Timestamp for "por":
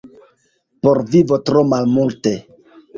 0.87-0.97